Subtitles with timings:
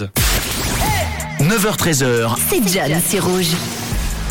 [0.00, 0.10] Rouge.
[1.40, 2.36] 9h13h.
[2.48, 3.48] C'est John, c'est rouge.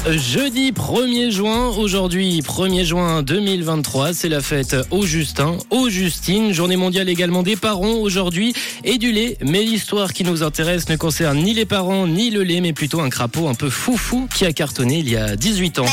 [0.08, 6.78] Jeudi 1er juin, aujourd'hui 1er juin 2023, c'est la fête au Justin, au Justine, journée
[6.78, 8.54] mondiale également des parents aujourd'hui
[8.86, 9.38] et du lait.
[9.44, 13.02] Mais l'histoire qui nous intéresse ne concerne ni les parents ni le lait, mais plutôt
[13.02, 15.86] un crapaud un peu foufou qui a cartonné il y a 18 ans.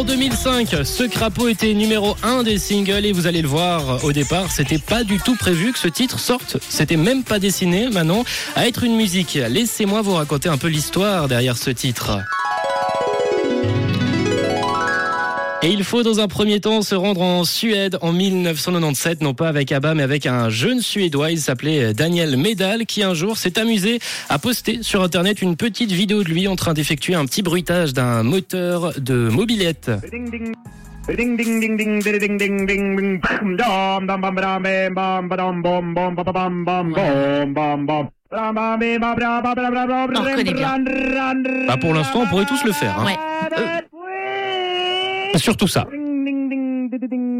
[0.00, 4.12] En 2005, ce crapaud était numéro 1 des singles et vous allez le voir au
[4.12, 6.56] départ, c'était pas du tout prévu que ce titre sorte.
[6.70, 8.24] C'était même pas dessiné, maintenant,
[8.56, 9.34] à être une musique.
[9.34, 12.18] Laissez-moi vous raconter un peu l'histoire derrière ce titre.
[15.62, 19.46] Et il faut dans un premier temps se rendre en Suède en 1997, non pas
[19.46, 23.58] avec ABBA mais avec un jeune Suédois, il s'appelait Daniel Medal, qui un jour s'est
[23.58, 23.98] amusé
[24.30, 27.92] à poster sur Internet une petite vidéo de lui en train d'effectuer un petit bruitage
[27.92, 29.90] d'un moteur de mobilette.
[41.68, 42.98] Bah pour l'instant, on pourrait tous le faire.
[42.98, 43.04] Hein.
[43.04, 43.16] Ouais.
[45.36, 45.86] Surtout ça.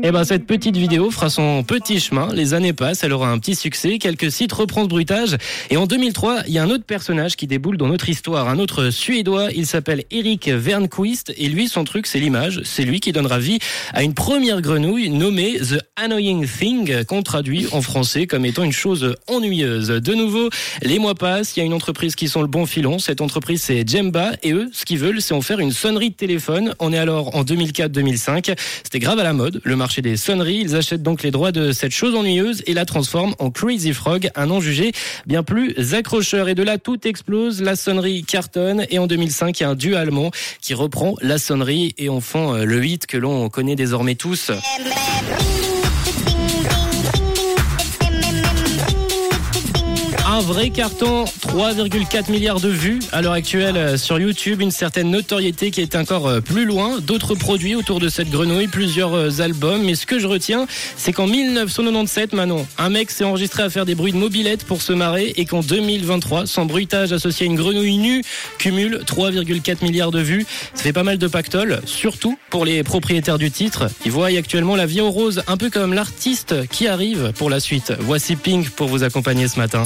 [0.03, 2.29] Et ben cette petite vidéo fera son petit chemin.
[2.33, 3.99] Les années passent, elle aura un petit succès.
[3.99, 5.37] Quelques sites reprennent ce bruitage.
[5.69, 8.59] Et en 2003, il y a un autre personnage qui déboule dans notre histoire, un
[8.59, 9.49] autre Suédois.
[9.55, 12.63] Il s'appelle Eric Vernquist et lui, son truc, c'est l'image.
[12.65, 13.59] C'est lui qui donnera vie
[13.93, 18.73] à une première grenouille nommée The Annoying Thing, qu'on traduit en français comme étant une
[18.73, 19.89] chose ennuyeuse.
[19.89, 20.49] De nouveau,
[20.83, 21.57] les mois passent.
[21.57, 22.99] Il y a une entreprise qui sont le bon filon.
[22.99, 24.33] Cette entreprise, c'est Jemba.
[24.43, 26.75] Et eux, ce qu'ils veulent, c'est en faire une sonnerie de téléphone.
[26.79, 28.55] On est alors en 2004-2005.
[28.85, 30.61] C'était grave à la mode, le marché des sonneries.
[30.61, 34.31] Ils achètent donc les droits de cette chose ennuyeuse et la transforment en Crazy Frog,
[34.35, 34.93] un nom jugé
[35.27, 36.49] bien plus accrocheur.
[36.49, 37.63] Et de là, tout explose.
[37.63, 38.87] La sonnerie cartonne.
[38.91, 42.21] Et en 2005, il y a un duo allemand qui reprend la sonnerie et en
[42.21, 44.51] font euh, le hit que l'on connaît désormais tous.
[50.41, 55.11] Un vrai carton, 3,4 milliards de vues à l'heure actuelle euh, sur YouTube, une certaine
[55.11, 59.41] notoriété qui est encore euh, plus loin, d'autres produits autour de cette grenouille, plusieurs euh,
[59.41, 63.69] albums, mais ce que je retiens, c'est qu'en 1997, Manon, un mec s'est enregistré à
[63.69, 67.51] faire des bruits de mobilette pour se marrer et qu'en 2023, son bruitage associé à
[67.51, 68.23] une grenouille nue
[68.57, 70.47] cumule 3,4 milliards de vues.
[70.73, 73.91] Ça fait pas mal de pactole, surtout pour les propriétaires du titre.
[74.07, 77.61] Ils voient actuellement la vie en rose, un peu comme l'artiste qui arrive pour la
[77.61, 77.93] suite.
[78.01, 79.85] Voici Pink pour vous accompagner ce matin.